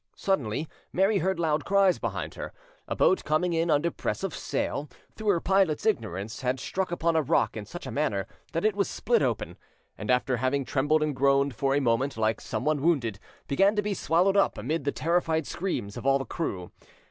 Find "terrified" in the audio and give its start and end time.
14.91-15.45